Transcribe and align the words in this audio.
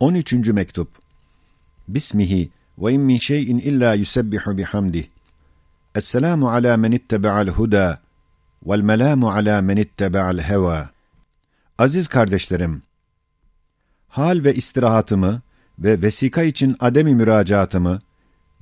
13. 0.00 0.32
mektup. 0.32 0.88
Bismihi 1.88 2.50
ve 2.78 2.92
in 2.92 3.00
min 3.00 3.16
şeyin 3.16 3.58
illa 3.58 3.94
yusebbihu 3.94 4.58
bihamdih. 4.58 5.06
Esselamu 5.94 6.50
ala 6.50 6.76
men 6.76 6.92
ittebe'al 6.92 7.48
huda 7.48 8.00
vel 8.66 8.80
melamu 8.80 9.30
ala 9.30 9.62
men 9.62 9.76
ittebe'al 9.76 10.38
heva. 10.38 10.90
Aziz 11.78 12.08
kardeşlerim, 12.08 12.82
hal 14.08 14.44
ve 14.44 14.54
istirahatımı 14.54 15.42
ve 15.78 16.02
vesika 16.02 16.42
için 16.42 16.76
ademi 16.80 17.14
müracaatımı 17.14 17.98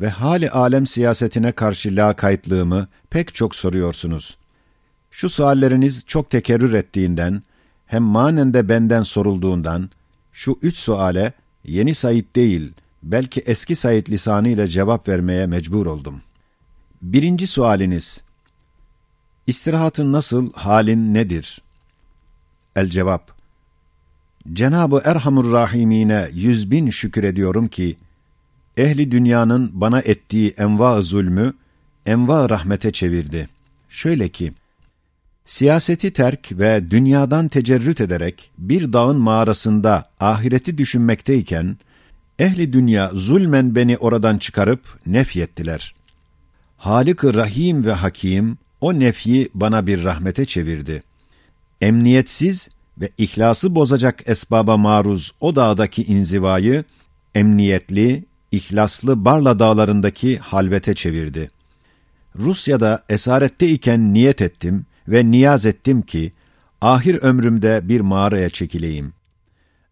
ve 0.01 0.09
hali 0.09 0.51
alem 0.51 0.87
siyasetine 0.87 1.53
karşı 1.53 1.97
lakaytlığımı 1.97 2.89
pek 3.11 3.35
çok 3.35 3.55
soruyorsunuz. 3.55 4.39
Şu 5.11 5.29
sualleriniz 5.29 6.05
çok 6.07 6.31
tekerrür 6.31 6.73
ettiğinden, 6.73 7.43
hem 7.87 8.03
manen 8.03 8.55
de 8.55 8.69
benden 8.69 9.03
sorulduğundan, 9.03 9.91
şu 10.33 10.59
üç 10.63 10.77
suale 10.77 11.33
yeni 11.65 11.95
Said 11.95 12.25
değil, 12.37 12.73
belki 13.03 13.41
eski 13.41 13.77
Said 13.77 14.07
lisanı 14.07 14.49
ile 14.49 14.69
cevap 14.69 15.09
vermeye 15.09 15.47
mecbur 15.47 15.87
oldum. 15.87 16.23
Birinci 17.03 17.47
sualiniz, 17.47 18.23
İstirahatın 19.47 20.13
nasıl, 20.13 20.53
halin 20.53 21.15
nedir? 21.15 21.63
El 22.77 22.91
cevap, 22.91 23.33
Cenab-ı 24.53 25.03
Erhamur 25.05 25.53
Rahimine 25.53 26.29
yüz 26.35 26.71
bin 26.71 26.91
şükür 26.91 27.25
ediyorum 27.25 27.69
ki, 27.69 27.97
ehli 28.77 29.11
dünyanın 29.11 29.71
bana 29.75 30.01
ettiği 30.01 30.55
enva 30.59 31.01
zulmü, 31.01 31.55
enva 32.07 32.51
rahmete 32.51 32.91
çevirdi. 32.91 33.49
Şöyle 33.89 34.29
ki, 34.29 34.53
siyaseti 35.49 36.11
terk 36.11 36.53
ve 36.53 36.91
dünyadan 36.91 37.49
tecerrüt 37.49 38.01
ederek 38.01 38.51
bir 38.59 38.93
dağın 38.93 39.17
mağarasında 39.17 40.11
ahireti 40.21 40.79
düşünmekteyken, 40.79 41.77
ehli 42.39 42.73
dünya 42.73 43.11
zulmen 43.15 43.75
beni 43.75 43.97
oradan 43.97 44.39
çıkarıp 44.39 44.99
nefyettiler. 45.07 45.95
Halık-ı 46.77 47.35
Rahim 47.35 47.85
ve 47.85 47.93
Hakim, 47.93 48.59
o 48.81 48.99
nefyi 48.99 49.49
bana 49.55 49.87
bir 49.87 50.05
rahmete 50.05 50.45
çevirdi. 50.45 51.03
Emniyetsiz 51.81 52.69
ve 53.01 53.09
ihlası 53.19 53.75
bozacak 53.75 54.23
esbaba 54.27 54.77
maruz 54.77 55.33
o 55.41 55.57
dağdaki 55.57 56.03
inzivayı, 56.03 56.85
emniyetli, 57.35 58.25
ihlaslı 58.53 59.25
Barla 59.25 59.59
dağlarındaki 59.59 60.39
halvete 60.39 60.95
çevirdi. 60.95 61.51
Rusya'da 62.37 63.05
esarette 63.09 63.69
iken 63.69 64.15
niyet 64.15 64.43
ettim 64.43 64.87
ve 65.09 65.31
niyaz 65.31 65.67
ettim 65.67 66.03
ki, 66.03 66.33
ahir 66.81 67.23
ömrümde 67.23 67.81
bir 67.89 68.01
mağaraya 68.01 68.51
çekileyim. 68.51 69.13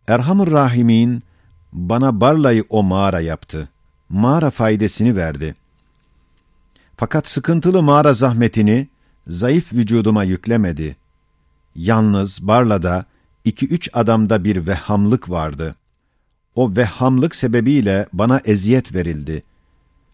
Erhamur 0.09 0.53
Rahimin 0.53 1.23
bana 1.73 2.21
Barla'yı 2.21 2.65
o 2.69 2.83
mağara 2.83 3.21
yaptı. 3.21 3.69
Mağara 4.09 4.51
faydasını 4.51 5.17
verdi. 5.17 5.55
Fakat 6.97 7.29
sıkıntılı 7.29 7.83
mağara 7.83 8.13
zahmetini 8.13 8.89
zayıf 9.27 9.73
vücuduma 9.73 10.25
yüklemedi. 10.25 10.97
Yalnız 11.75 12.47
Barla'da 12.47 13.05
iki 13.45 13.67
üç 13.67 13.91
adamda 13.93 14.45
bir 14.45 14.67
vehamlık 14.67 15.31
vardı. 15.31 15.75
O 16.55 16.77
vehamlık 16.77 17.35
sebebiyle 17.35 18.07
bana 18.13 18.41
eziyet 18.45 18.95
verildi. 18.95 19.43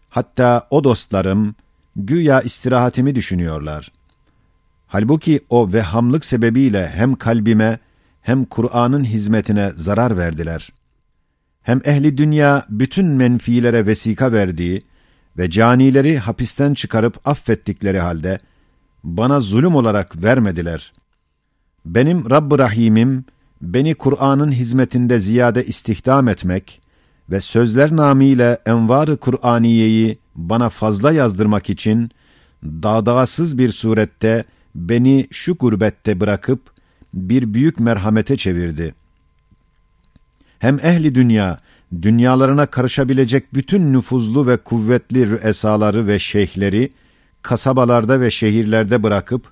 Hatta 0.09 0.67
o 0.69 0.83
dostlarım 0.83 1.55
güya 1.95 2.41
istirahatimi 2.41 3.15
düşünüyorlar. 3.15 3.91
Halbuki 4.93 5.39
o 5.49 5.73
vehamlık 5.73 6.25
sebebiyle 6.25 6.89
hem 6.95 7.15
kalbime 7.15 7.79
hem 8.21 8.45
Kur'an'ın 8.45 9.03
hizmetine 9.03 9.71
zarar 9.75 10.17
verdiler. 10.17 10.69
Hem 11.61 11.81
ehli 11.85 12.17
dünya 12.17 12.65
bütün 12.69 13.05
menfilere 13.05 13.85
vesika 13.85 14.31
verdiği 14.31 14.81
ve 15.37 15.49
canileri 15.49 16.17
hapisten 16.17 16.73
çıkarıp 16.73 17.27
affettikleri 17.27 17.99
halde 17.99 18.37
bana 19.03 19.39
zulüm 19.39 19.75
olarak 19.75 20.23
vermediler. 20.23 20.93
Benim 21.85 22.29
Rabb-ı 22.29 22.59
Rahim'im 22.59 23.25
beni 23.61 23.95
Kur'an'ın 23.95 24.51
hizmetinde 24.51 25.19
ziyade 25.19 25.65
istihdam 25.65 26.27
etmek 26.27 26.81
ve 27.29 27.41
sözler 27.41 27.95
namiyle 27.95 28.57
envar-ı 28.65 29.17
Kur'aniyeyi 29.17 30.17
bana 30.35 30.69
fazla 30.69 31.11
yazdırmak 31.11 31.69
için 31.69 32.11
dağdağsız 32.63 33.57
bir 33.57 33.69
surette 33.69 34.45
beni 34.75 35.27
şu 35.31 35.55
gurbette 35.55 36.19
bırakıp 36.19 36.61
bir 37.13 37.53
büyük 37.53 37.79
merhamete 37.79 38.37
çevirdi. 38.37 38.95
Hem 40.59 40.79
ehli 40.79 41.15
dünya, 41.15 41.57
dünyalarına 42.01 42.65
karışabilecek 42.65 43.53
bütün 43.53 43.93
nüfuzlu 43.93 44.47
ve 44.47 44.57
kuvvetli 44.57 45.29
rüesaları 45.29 46.07
ve 46.07 46.19
şeyhleri, 46.19 46.89
kasabalarda 47.41 48.21
ve 48.21 48.31
şehirlerde 48.31 49.03
bırakıp, 49.03 49.51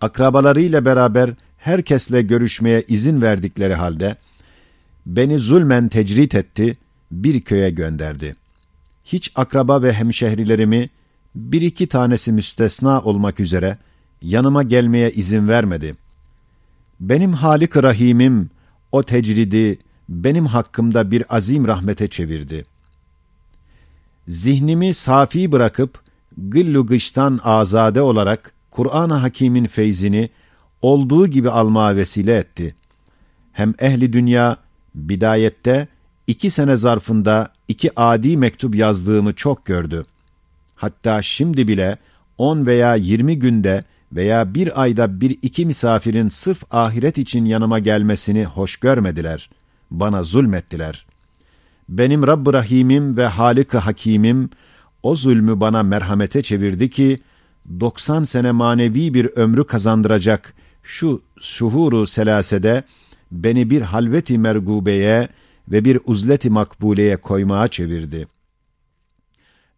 akrabalarıyla 0.00 0.84
beraber 0.84 1.30
herkesle 1.58 2.22
görüşmeye 2.22 2.84
izin 2.88 3.22
verdikleri 3.22 3.74
halde, 3.74 4.16
beni 5.06 5.38
zulmen 5.38 5.88
tecrit 5.88 6.34
etti, 6.34 6.76
bir 7.10 7.40
köye 7.40 7.70
gönderdi. 7.70 8.36
Hiç 9.04 9.32
akraba 9.34 9.82
ve 9.82 9.92
hemşehrilerimi, 9.92 10.90
bir 11.34 11.62
iki 11.62 11.86
tanesi 11.86 12.32
müstesna 12.32 13.00
olmak 13.00 13.40
üzere, 13.40 13.78
yanıma 14.22 14.62
gelmeye 14.62 15.10
izin 15.10 15.48
vermedi. 15.48 15.96
Benim 17.00 17.32
Halik 17.32 17.76
Rahim'im, 17.76 18.50
o 18.92 19.02
tecridi, 19.02 19.78
benim 20.08 20.46
hakkımda 20.46 21.10
bir 21.10 21.36
azim 21.36 21.66
rahmete 21.66 22.08
çevirdi. 22.08 22.64
Zihnimi 24.28 24.94
safi 24.94 25.52
bırakıp, 25.52 26.00
gıllu 26.38 26.86
gıştan 26.86 27.40
azade 27.44 28.02
olarak, 28.02 28.52
Kur'an-ı 28.70 29.14
Hakîm'in 29.14 29.64
feyzini, 29.64 30.28
olduğu 30.82 31.26
gibi 31.26 31.50
almaya 31.50 31.96
vesile 31.96 32.36
etti. 32.36 32.74
Hem 33.52 33.74
ehli 33.78 34.12
dünya 34.12 34.56
bidayette 34.94 35.88
iki 36.26 36.50
sene 36.50 36.76
zarfında 36.76 37.52
iki 37.68 38.00
adi 38.00 38.36
mektup 38.36 38.74
yazdığımı 38.74 39.32
çok 39.32 39.64
gördü. 39.64 40.04
Hatta 40.76 41.22
şimdi 41.22 41.68
bile 41.68 41.98
on 42.38 42.66
veya 42.66 42.94
yirmi 42.94 43.38
günde 43.38 43.84
veya 44.12 44.54
bir 44.54 44.82
ayda 44.82 45.20
bir 45.20 45.38
iki 45.42 45.66
misafirin 45.66 46.28
sırf 46.28 46.62
ahiret 46.70 47.18
için 47.18 47.44
yanıma 47.44 47.78
gelmesini 47.78 48.44
hoş 48.44 48.76
görmediler. 48.76 49.50
Bana 49.90 50.22
zulmettiler. 50.22 51.06
Benim 51.88 52.26
Rabb-ı 52.26 52.52
Rahim'im 52.52 53.16
ve 53.16 53.26
Halik-ı 53.26 53.78
Hakim'im 53.78 54.50
o 55.02 55.14
zulmü 55.14 55.60
bana 55.60 55.82
merhamete 55.82 56.42
çevirdi 56.42 56.90
ki, 56.90 57.20
90 57.80 58.24
sene 58.24 58.52
manevi 58.52 59.14
bir 59.14 59.26
ömrü 59.36 59.66
kazandıracak 59.66 60.54
şu 60.82 61.22
şuhuru 61.40 62.06
selasede 62.06 62.82
beni 63.32 63.70
bir 63.70 63.82
halveti 63.82 64.38
mergubeye 64.38 65.28
ve 65.68 65.84
bir 65.84 65.98
uzleti 66.04 66.50
makbuleye 66.50 67.16
koymaya 67.16 67.68
çevirdi. 67.68 68.28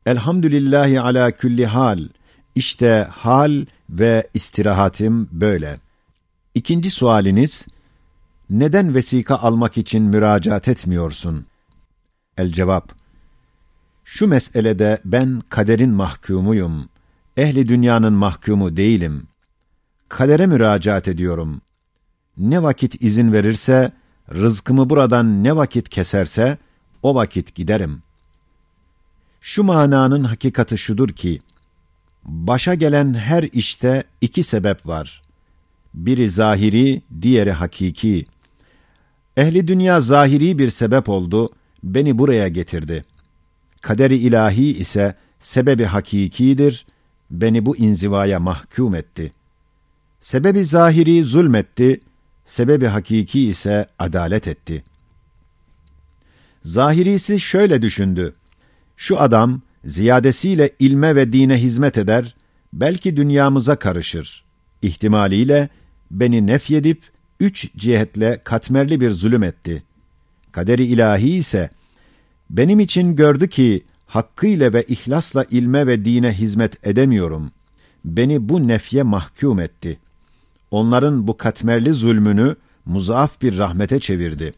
Elhamdülillahi 0.07 1.01
ala 1.01 1.31
külli 1.31 1.67
hal. 1.67 2.09
İşte 2.55 3.09
hal 3.11 3.65
ve 3.93 4.29
istirahatim 4.35 5.29
böyle. 5.33 5.79
İkinci 6.55 6.91
sualiniz, 6.91 7.67
neden 8.51 8.95
vesika 8.95 9.37
almak 9.37 9.79
için 9.79 10.03
müracaat 10.03 10.69
etmiyorsun? 10.69 11.47
El 12.39 12.53
cevap, 12.53 12.93
şu 14.05 14.27
meselede 14.29 14.99
ben 15.05 15.43
kaderin 15.49 15.91
mahkumuyum. 15.91 16.89
Ehli 17.37 17.69
dünyanın 17.69 18.13
mahkumu 18.13 18.77
değilim 18.77 19.27
kadere 20.13 20.47
müracaat 20.47 21.09
ediyorum. 21.09 21.61
Ne 22.37 22.63
vakit 22.63 23.03
izin 23.03 23.33
verirse, 23.33 23.93
rızkımı 24.35 24.91
buradan 24.91 25.45
ne 25.45 25.57
vakit 25.57 25.89
keserse, 25.89 26.59
o 27.03 27.15
vakit 27.15 27.55
giderim. 27.55 28.03
Şu 29.41 29.63
mananın 29.63 30.25
hakikati 30.25 30.79
şudur 30.79 31.09
ki, 31.09 31.41
başa 32.25 32.75
gelen 32.75 33.15
her 33.15 33.43
işte 33.53 34.05
iki 34.21 34.43
sebep 34.43 34.87
var. 34.87 35.23
Biri 35.95 36.31
zahiri, 36.31 37.03
diğeri 37.23 37.53
hakiki. 37.53 38.25
Ehli 39.37 39.69
dünya 39.69 40.01
zahiri 40.01 40.59
bir 40.59 40.71
sebep 40.71 41.09
oldu, 41.09 41.51
beni 41.83 42.19
buraya 42.19 42.49
getirdi. 42.49 43.05
Kaderi 43.81 44.17
ilahi 44.17 44.79
ise 44.79 45.15
sebebi 45.39 45.85
hakikidir, 45.85 46.87
beni 47.31 47.67
bu 47.67 47.77
inzivaya 47.77 48.41
mahkum 48.41 48.95
etti.'' 48.95 49.43
Sebebi 50.23 50.65
zahiri 50.65 51.25
zulmetti, 51.25 52.01
sebebi 52.47 52.87
hakiki 52.87 53.49
ise 53.49 53.87
adalet 53.99 54.49
etti. 54.49 54.85
Zahirisi 56.65 57.41
şöyle 57.41 57.83
düşündü. 57.83 58.35
Şu 58.97 59.21
adam 59.21 59.63
ziyadesiyle 59.85 60.71
ilme 60.79 61.17
ve 61.17 61.33
dine 61.33 61.57
hizmet 61.57 61.99
eder, 61.99 62.35
belki 62.73 63.17
dünyamıza 63.17 63.77
karışır. 63.77 64.45
İhtimaliyle 64.83 65.69
beni 66.11 66.47
nefyedip 66.47 67.03
üç 67.41 67.75
cihetle 67.77 68.41
katmerli 68.45 69.01
bir 69.01 69.11
zulüm 69.11 69.43
etti. 69.43 69.83
Kaderi 70.53 70.85
ilahi 70.85 71.31
ise 71.31 71.71
benim 72.51 72.81
için 72.81 73.17
gördü 73.17 73.49
ki 73.49 73.83
hakkıyla 74.07 74.73
ve 74.73 74.83
ihlasla 74.83 75.45
ilme 75.51 75.87
ve 75.87 76.05
dine 76.05 76.33
hizmet 76.33 76.87
edemiyorum. 76.87 77.51
Beni 78.05 78.49
bu 78.49 78.69
nefye 78.69 79.03
mahkum 79.03 79.61
etti. 79.61 79.99
Onların 80.71 81.27
bu 81.27 81.37
katmerli 81.37 81.95
zulmünü 81.95 82.57
muzaaf 82.85 83.43
bir 83.43 83.59
rahmete 83.59 83.99
çevirdi. 83.99 84.55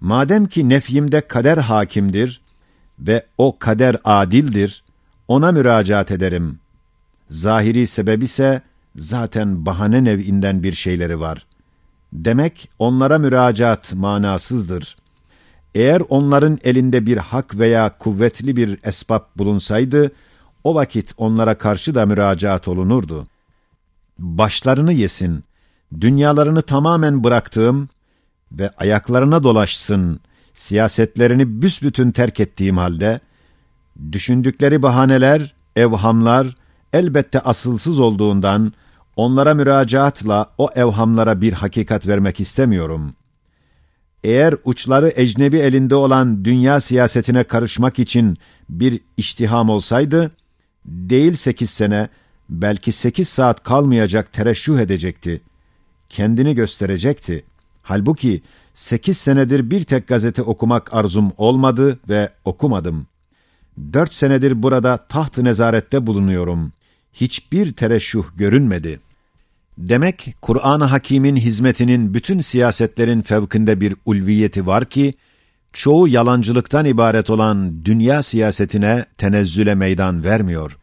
Madem 0.00 0.46
ki 0.46 0.68
nefyimde 0.68 1.20
kader 1.20 1.58
hakimdir 1.58 2.40
ve 3.00 3.26
o 3.38 3.58
kader 3.58 3.96
adildir, 4.04 4.84
ona 5.28 5.52
müracaat 5.52 6.10
ederim. 6.10 6.58
Zahiri 7.30 7.86
sebep 7.86 8.22
ise 8.22 8.62
zaten 8.96 9.66
bahane 9.66 10.04
nev'inden 10.04 10.62
bir 10.62 10.72
şeyleri 10.72 11.20
var. 11.20 11.46
Demek 12.12 12.70
onlara 12.78 13.18
müracaat 13.18 13.92
manasızdır. 13.92 14.96
Eğer 15.74 16.02
onların 16.08 16.58
elinde 16.64 17.06
bir 17.06 17.16
hak 17.16 17.58
veya 17.58 17.98
kuvvetli 17.98 18.56
bir 18.56 18.78
esbab 18.84 19.22
bulunsaydı, 19.36 20.12
o 20.64 20.74
vakit 20.74 21.14
onlara 21.16 21.58
karşı 21.58 21.94
da 21.94 22.06
müracaat 22.06 22.68
olunurdu. 22.68 23.26
Başlarını 24.18 24.92
yesin, 24.92 25.44
dünyalarını 26.00 26.62
tamamen 26.62 27.24
bıraktığım 27.24 27.88
ve 28.52 28.70
ayaklarına 28.70 29.42
dolaşsın, 29.42 30.20
siyasetlerini 30.54 31.62
büsbütün 31.62 32.10
terk 32.10 32.40
ettiğim 32.40 32.76
halde, 32.76 33.20
düşündükleri 34.12 34.82
bahaneler, 34.82 35.54
evhamlar, 35.76 36.54
elbette 36.92 37.40
asılsız 37.40 37.98
olduğundan, 37.98 38.72
onlara 39.16 39.54
müracaatla 39.54 40.50
o 40.58 40.70
evhamlara 40.74 41.40
bir 41.40 41.52
hakikat 41.52 42.06
vermek 42.06 42.40
istemiyorum. 42.40 43.14
Eğer 44.24 44.54
uçları 44.64 45.12
ecnebi 45.16 45.56
elinde 45.56 45.94
olan 45.94 46.44
dünya 46.44 46.80
siyasetine 46.80 47.44
karışmak 47.44 47.98
için 47.98 48.38
bir 48.68 49.00
iştiham 49.16 49.68
olsaydı, 49.68 50.30
değil 50.84 51.34
sekiz 51.34 51.70
sene, 51.70 52.08
belki 52.48 52.92
sekiz 52.92 53.28
saat 53.28 53.62
kalmayacak 53.62 54.32
tereşüh 54.32 54.78
edecekti. 54.78 55.40
Kendini 56.08 56.54
gösterecekti. 56.54 57.44
Halbuki 57.82 58.42
sekiz 58.74 59.16
senedir 59.16 59.70
bir 59.70 59.82
tek 59.82 60.08
gazete 60.08 60.42
okumak 60.42 60.94
arzum 60.94 61.32
olmadı 61.36 61.98
ve 62.08 62.30
okumadım. 62.44 63.06
Dört 63.92 64.14
senedir 64.14 64.62
burada 64.62 64.96
taht-ı 64.96 65.44
nezarette 65.44 66.06
bulunuyorum. 66.06 66.72
Hiçbir 67.12 67.72
tereşüh 67.72 68.24
görünmedi. 68.36 69.00
Demek 69.78 70.34
Kur'an-ı 70.42 70.84
Hakîm'in 70.84 71.36
hizmetinin 71.36 72.14
bütün 72.14 72.40
siyasetlerin 72.40 73.22
fevkinde 73.22 73.80
bir 73.80 73.94
ulviyeti 74.04 74.66
var 74.66 74.84
ki, 74.84 75.14
çoğu 75.72 76.08
yalancılıktan 76.08 76.84
ibaret 76.84 77.30
olan 77.30 77.84
dünya 77.84 78.22
siyasetine 78.22 79.04
tenezzüle 79.18 79.74
meydan 79.74 80.24
vermiyor. 80.24 80.78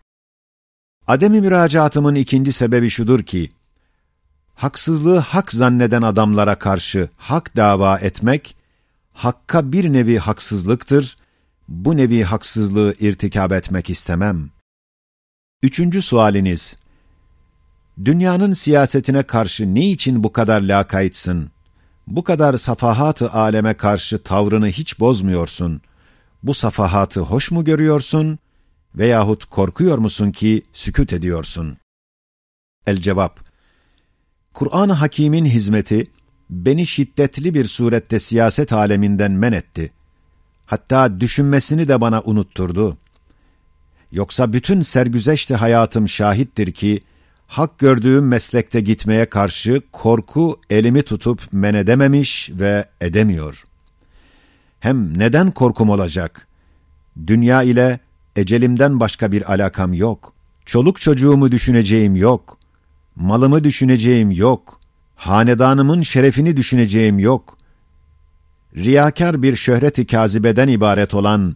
Ademi 1.07 1.41
müracaatımın 1.41 2.15
ikinci 2.15 2.51
sebebi 2.51 2.89
şudur 2.89 3.23
ki, 3.23 3.49
haksızlığı 4.57 5.17
hak 5.17 5.51
zanneden 5.51 6.01
adamlara 6.01 6.59
karşı 6.59 7.09
hak 7.17 7.55
dava 7.55 7.97
etmek, 7.97 8.55
hakka 9.13 9.71
bir 9.71 9.93
nevi 9.93 10.17
haksızlıktır, 10.17 11.17
bu 11.67 11.97
nevi 11.97 12.23
haksızlığı 12.23 12.95
irtikab 12.99 13.51
etmek 13.51 13.89
istemem. 13.89 14.49
Üçüncü 15.63 16.01
sualiniz, 16.01 16.75
dünyanın 18.05 18.53
siyasetine 18.53 19.23
karşı 19.23 19.75
ne 19.75 19.91
için 19.91 20.23
bu 20.23 20.31
kadar 20.31 20.61
lakaytsın? 20.61 21.51
Bu 22.07 22.23
kadar 22.23 22.57
safahat-ı 22.57 23.31
aleme 23.31 23.73
karşı 23.73 24.23
tavrını 24.23 24.67
hiç 24.67 24.99
bozmuyorsun. 24.99 25.81
Bu 26.43 26.53
safahatı 26.53 27.21
hoş 27.21 27.51
mu 27.51 27.63
görüyorsun 27.63 28.39
veyahut 28.95 29.45
korkuyor 29.45 29.97
musun 29.97 30.31
ki 30.31 30.63
sükut 30.73 31.13
ediyorsun? 31.13 31.77
El 32.87 32.97
cevap 32.97 33.47
Kur'an-ı 34.57 34.93
Hakîm'in 34.93 35.45
hizmeti 35.45 36.07
beni 36.49 36.87
şiddetli 36.87 37.53
bir 37.53 37.65
surette 37.65 38.19
siyaset 38.19 38.73
aleminden 38.73 39.31
men 39.31 39.51
etti. 39.51 39.91
Hatta 40.65 41.19
düşünmesini 41.19 41.87
de 41.87 42.01
bana 42.01 42.21
unutturdu. 42.21 42.97
Yoksa 44.11 44.53
bütün 44.53 44.81
sergüzeşti 44.81 45.55
hayatım 45.55 46.09
şahittir 46.09 46.71
ki, 46.71 47.01
hak 47.47 47.79
gördüğüm 47.79 48.27
meslekte 48.27 48.81
gitmeye 48.81 49.25
karşı 49.25 49.81
korku 49.91 50.59
elimi 50.69 51.01
tutup 51.01 51.41
men 51.51 51.73
edememiş 51.73 52.49
ve 52.53 52.85
edemiyor. 53.01 53.63
Hem 54.79 55.17
neden 55.19 55.51
korkum 55.51 55.89
olacak? 55.89 56.47
Dünya 57.27 57.63
ile 57.63 57.99
ecelimden 58.35 58.99
başka 58.99 59.31
bir 59.31 59.51
alakam 59.51 59.93
yok. 59.93 60.33
Çoluk 60.65 61.01
çocuğumu 61.01 61.51
düşüneceğim 61.51 62.15
yok. 62.15 62.56
Malımı 63.19 63.63
düşüneceğim 63.63 64.31
yok. 64.31 64.79
Hanedanımın 65.15 66.01
şerefini 66.01 66.57
düşüneceğim 66.57 67.19
yok. 67.19 67.57
Riyakar 68.75 69.41
bir 69.43 69.55
şöhreti 69.55 70.07
kazibeden 70.07 70.67
ibaret 70.67 71.13
olan 71.13 71.55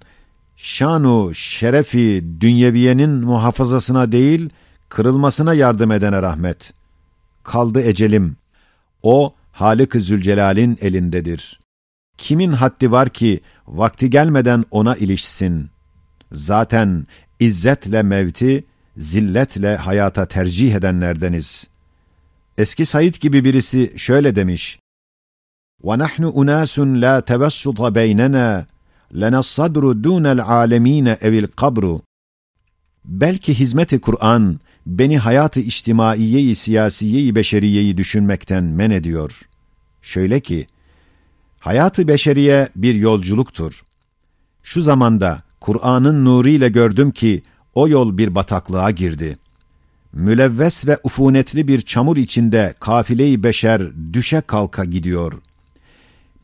şanu 0.55 1.33
şerefi 1.33 2.25
dünyeviyenin 2.39 3.09
muhafazasına 3.09 4.11
değil, 4.11 4.49
kırılmasına 4.89 5.53
yardım 5.53 5.91
edene 5.91 6.21
rahmet. 6.21 6.73
Kaldı 7.43 7.81
ecelim. 7.81 8.35
O, 9.03 9.33
Halik-i 9.51 9.99
Zülcelal'in 9.99 10.77
elindedir. 10.81 11.59
Kimin 12.17 12.51
haddi 12.51 12.91
var 12.91 13.09
ki, 13.09 13.41
vakti 13.67 14.09
gelmeden 14.09 14.65
ona 14.71 14.95
ilişsin. 14.95 15.69
Zaten 16.31 17.07
izzetle 17.39 18.03
mevti, 18.03 18.63
zilletle 19.00 19.76
hayata 19.76 20.26
tercih 20.26 20.74
edenlerdeniz. 20.74 21.66
Eski 22.58 22.86
Said 22.86 23.14
gibi 23.14 23.44
birisi 23.44 23.92
şöyle 23.96 24.36
demiş. 24.36 24.78
وَنَحْنُ 25.82 26.24
اُنَاسٌ 26.24 26.78
لَا 27.04 27.22
تَوَسُّطَ 27.22 27.80
بَيْنَنَا 27.98 28.64
لَنَا 29.12 29.38
الصَّدْرُ 29.38 29.84
دُونَ 30.04 30.26
الْعَالَم۪ينَ 30.36 31.16
اَوِ 31.16 31.46
الْقَبْرُ 31.46 32.00
Belki 33.04 33.58
hizmeti 33.58 34.00
Kur'an, 34.00 34.60
beni 34.86 35.18
hayatı 35.18 35.60
içtimaiyeyi, 35.60 36.54
siyasiyeyi, 36.54 37.34
beşeriyeyi 37.34 37.96
düşünmekten 37.96 38.64
men 38.64 38.90
ediyor. 38.90 39.40
Şöyle 40.02 40.40
ki, 40.40 40.66
hayatı 41.60 42.08
beşeriye 42.08 42.68
bir 42.76 42.94
yolculuktur. 42.94 43.84
Şu 44.62 44.82
zamanda 44.82 45.42
Kur'an'ın 45.60 46.24
nuruyla 46.24 46.68
gördüm 46.68 47.10
ki, 47.10 47.42
o 47.75 47.87
yol 47.87 48.17
bir 48.17 48.35
bataklığa 48.35 48.91
girdi. 48.91 49.37
Mülevves 50.13 50.87
ve 50.87 50.97
ufunetli 51.03 51.67
bir 51.67 51.81
çamur 51.81 52.17
içinde 52.17 52.73
kafile-i 52.79 53.43
beşer 53.43 53.81
düşe 54.13 54.41
kalka 54.41 54.85
gidiyor. 54.85 55.33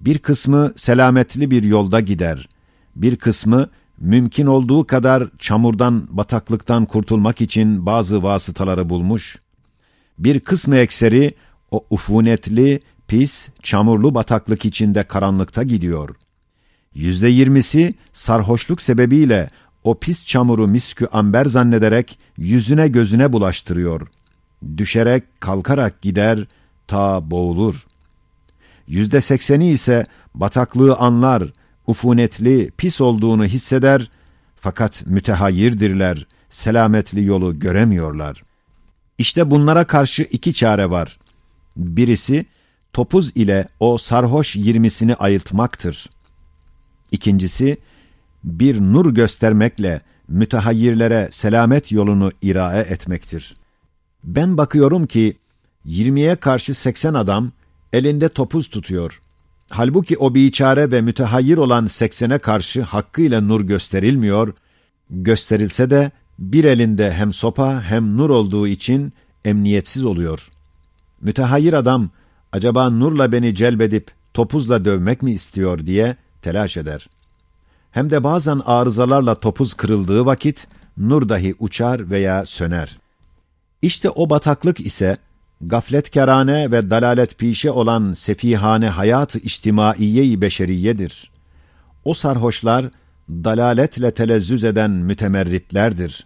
Bir 0.01 0.19
kısmı 0.19 0.73
selametli 0.75 1.51
bir 1.51 1.63
yolda 1.63 1.99
gider. 1.99 2.49
Bir 2.95 3.15
kısmı 3.15 3.69
mümkün 3.97 4.45
olduğu 4.45 4.87
kadar 4.87 5.27
çamurdan, 5.39 6.07
bataklıktan 6.09 6.85
kurtulmak 6.85 7.41
için 7.41 7.85
bazı 7.85 8.23
vasıtaları 8.23 8.89
bulmuş. 8.89 9.39
Bir 10.19 10.39
kısmı 10.39 10.75
ekseri 10.75 11.33
o 11.71 11.85
ufunetli, 11.89 12.79
pis, 13.07 13.49
çamurlu 13.63 14.15
bataklık 14.15 14.65
içinde 14.65 15.03
karanlıkta 15.03 15.63
gidiyor. 15.63 16.15
Yüzde 16.93 17.27
yirmisi 17.27 17.93
sarhoşluk 18.13 18.81
sebebiyle 18.81 19.49
o 19.87 19.99
pis 19.99 20.25
çamuru 20.25 20.67
miskü 20.67 21.05
amber 21.05 21.45
zannederek 21.45 22.19
yüzüne 22.37 22.87
gözüne 22.87 23.33
bulaştırıyor. 23.33 24.07
Düşerek, 24.77 25.23
kalkarak 25.41 26.01
gider, 26.01 26.47
ta 26.87 27.31
boğulur. 27.31 27.87
Yüzde 28.87 29.21
sekseni 29.21 29.69
ise 29.69 30.05
bataklığı 30.35 30.95
anlar, 30.95 31.43
ufunetli, 31.87 32.71
pis 32.77 33.01
olduğunu 33.01 33.45
hisseder, 33.45 34.11
fakat 34.55 35.03
mütehayyirdirler, 35.05 36.27
selametli 36.49 37.25
yolu 37.25 37.59
göremiyorlar. 37.59 38.43
İşte 39.17 39.51
bunlara 39.51 39.83
karşı 39.83 40.23
iki 40.23 40.53
çare 40.53 40.89
var. 40.89 41.19
Birisi, 41.77 42.45
topuz 42.93 43.31
ile 43.35 43.67
o 43.79 43.97
sarhoş 43.97 44.55
yirmisini 44.55 45.15
ayıltmaktır. 45.15 46.09
İkincisi, 47.11 47.77
bir 48.43 48.81
nur 48.81 49.13
göstermekle 49.13 50.01
mütehayyirlere 50.27 51.27
selamet 51.31 51.91
yolunu 51.91 52.31
irae 52.41 52.79
etmektir. 52.79 53.55
Ben 54.23 54.57
bakıyorum 54.57 55.07
ki, 55.07 55.37
yirmiye 55.85 56.35
karşı 56.35 56.73
seksen 56.73 57.13
adam 57.13 57.51
elinde 57.93 58.29
topuz 58.29 58.69
tutuyor. 58.69 59.21
Halbuki 59.69 60.17
o 60.17 60.35
biçare 60.35 60.91
ve 60.91 61.01
mütehayyir 61.01 61.57
olan 61.57 61.87
seksene 61.87 62.37
karşı 62.37 62.81
hakkıyla 62.81 63.41
nur 63.41 63.61
gösterilmiyor, 63.61 64.53
gösterilse 65.09 65.89
de 65.89 66.11
bir 66.39 66.63
elinde 66.63 67.13
hem 67.13 67.33
sopa 67.33 67.81
hem 67.81 68.17
nur 68.17 68.29
olduğu 68.29 68.67
için 68.67 69.13
emniyetsiz 69.45 70.05
oluyor. 70.05 70.49
Mütehayyir 71.21 71.73
adam, 71.73 72.09
acaba 72.51 72.89
nurla 72.89 73.31
beni 73.31 73.55
celbedip 73.55 74.11
topuzla 74.33 74.85
dövmek 74.85 75.21
mi 75.21 75.31
istiyor 75.31 75.85
diye 75.85 76.15
telaş 76.41 76.77
eder. 76.77 77.09
Hem 77.91 78.09
de 78.09 78.23
bazen 78.23 78.61
arızalarla 78.65 79.35
topuz 79.35 79.73
kırıldığı 79.73 80.25
vakit 80.25 80.67
nur 80.97 81.29
dahi 81.29 81.55
uçar 81.59 82.09
veya 82.09 82.45
söner. 82.45 82.97
İşte 83.81 84.09
o 84.09 84.29
bataklık 84.29 84.79
ise 84.79 85.17
gafletkarane 85.61 86.71
ve 86.71 86.89
dalalet 86.89 87.37
pişe 87.37 87.71
olan 87.71 88.13
sefihane 88.13 88.89
hayat-ı 88.89 89.39
beşeriyedir. 90.41 91.31
O 92.05 92.13
sarhoşlar 92.13 92.85
dalaletle 93.29 94.11
telezzüz 94.11 94.63
eden 94.63 94.91
mütemerritlerdir. 94.91 96.25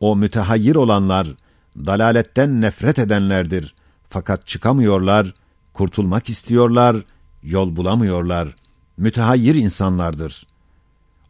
O 0.00 0.16
mütehayyir 0.16 0.76
olanlar 0.76 1.28
dalaletten 1.76 2.60
nefret 2.60 2.98
edenlerdir. 2.98 3.74
Fakat 4.10 4.46
çıkamıyorlar, 4.46 5.34
kurtulmak 5.72 6.28
istiyorlar, 6.28 6.96
yol 7.42 7.76
bulamıyorlar. 7.76 8.48
Mütehayyir 8.96 9.54
insanlardır. 9.54 10.46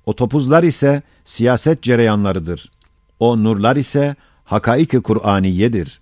O 0.09 0.17
topuzlar 0.17 0.63
ise 0.63 1.03
siyaset 1.25 1.83
cereyanlarıdır. 1.83 2.71
O 3.21 3.45
nurlar 3.45 3.77
ise 3.77 4.17
hakaik-i 4.45 5.01
Kur'aniyedir. 5.01 6.01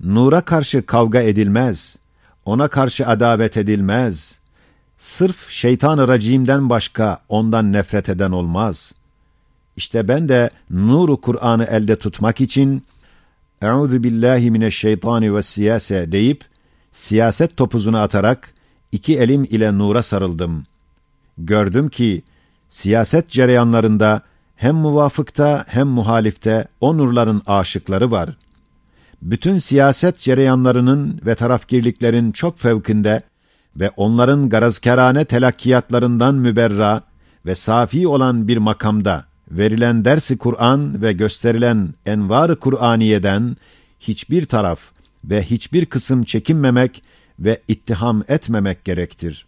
Nura 0.00 0.40
karşı 0.40 0.86
kavga 0.86 1.20
edilmez. 1.20 1.96
Ona 2.44 2.68
karşı 2.68 3.06
adavet 3.06 3.56
edilmez. 3.56 4.38
Sırf 4.98 5.50
şeytan-ı 5.50 6.08
racimden 6.08 6.70
başka 6.70 7.22
ondan 7.28 7.72
nefret 7.72 8.08
eden 8.08 8.30
olmaz. 8.30 8.94
İşte 9.76 10.08
ben 10.08 10.28
de 10.28 10.50
nuru 10.70 11.20
Kur'an'ı 11.20 11.64
elde 11.64 11.96
tutmak 11.96 12.40
için 12.40 12.84
Euzu 13.62 14.02
billahi 14.04 14.50
mineşşeytani 14.50 15.34
ve 15.34 15.42
siyase 15.42 16.12
deyip 16.12 16.44
siyaset 16.90 17.56
topuzunu 17.56 17.98
atarak 17.98 18.54
iki 18.92 19.18
elim 19.18 19.44
ile 19.44 19.78
nura 19.78 20.02
sarıldım. 20.02 20.66
Gördüm 21.38 21.88
ki 21.88 22.22
siyaset 22.72 23.30
cereyanlarında 23.30 24.22
hem 24.56 24.74
muvafıkta 24.74 25.64
hem 25.68 25.86
muhalifte 25.86 26.68
o 26.80 26.98
nurların 26.98 27.42
aşıkları 27.46 28.10
var. 28.10 28.30
Bütün 29.22 29.58
siyaset 29.58 30.18
cereyanlarının 30.18 31.20
ve 31.26 31.34
tarafgirliklerin 31.34 32.32
çok 32.32 32.58
fevkinde 32.58 33.22
ve 33.76 33.90
onların 33.96 34.48
garazkerane 34.48 35.24
telakkiyatlarından 35.24 36.34
müberra 36.34 37.02
ve 37.46 37.54
safi 37.54 38.08
olan 38.08 38.48
bir 38.48 38.56
makamda 38.56 39.24
verilen 39.50 40.04
dersi 40.04 40.38
Kur'an 40.38 41.02
ve 41.02 41.12
gösterilen 41.12 41.94
envar-ı 42.06 42.58
Kur'aniye'den 42.58 43.56
hiçbir 44.00 44.44
taraf 44.44 44.80
ve 45.24 45.42
hiçbir 45.42 45.86
kısım 45.86 46.24
çekinmemek 46.24 47.02
ve 47.38 47.60
ittiham 47.68 48.24
etmemek 48.28 48.84
gerektir. 48.84 49.46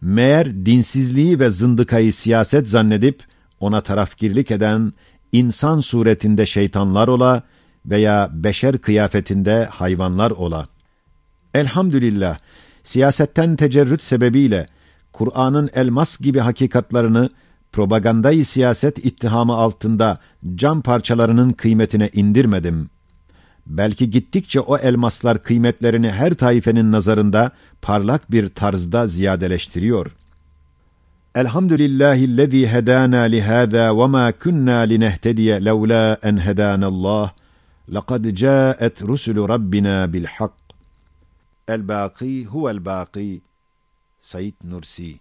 Meğer 0.00 0.66
dinsizliği 0.66 1.40
ve 1.40 1.50
zındıkayı 1.50 2.12
siyaset 2.12 2.68
zannedip 2.68 3.24
ona 3.60 3.80
tarafgirlik 3.80 4.50
eden 4.50 4.92
insan 5.32 5.80
suretinde 5.80 6.46
şeytanlar 6.46 7.08
ola 7.08 7.42
veya 7.86 8.30
beşer 8.32 8.78
kıyafetinde 8.78 9.64
hayvanlar 9.64 10.30
ola. 10.30 10.68
Elhamdülillah, 11.54 12.38
siyasetten 12.82 13.56
tecerrüt 13.56 14.02
sebebiyle 14.02 14.66
Kur'an'ın 15.12 15.70
elmas 15.74 16.18
gibi 16.18 16.38
hakikatlarını 16.38 17.28
propagandayı 17.72 18.44
siyaset 18.44 19.04
ittihamı 19.04 19.52
altında 19.52 20.18
cam 20.54 20.82
parçalarının 20.82 21.52
kıymetine 21.52 22.10
indirmedim. 22.12 22.90
Belki 23.69 24.09
gittikçe 24.09 24.59
o 24.59 24.77
elmaslar 24.77 25.43
kıymetlerini 25.43 26.11
her 26.11 26.33
taifenin 26.33 26.91
nazarında 26.91 27.51
parlak 27.81 28.31
bir 28.31 28.49
tarzda 28.49 29.07
ziyadeleştiriyor. 29.07 30.11
Elhamdülillahillezî 31.35 32.67
hedâna 32.67 33.21
lihâzâ 33.21 33.97
ve 33.97 34.07
mâ 34.07 34.31
kunnâ 34.31 34.79
linehtediye 34.79 35.65
levlâ 35.65 36.17
en 36.23 36.37
hedânallâh. 36.37 37.31
لقد 37.87 38.27
جاءت 38.27 39.03
رسل 39.03 39.37
ربنا 39.37 40.05
بالحق 40.05 40.57
الباقي 41.69 42.45
هو 42.47 42.69
الباقي 42.69 43.41
Said 44.21 44.55
Nursi 44.63 45.19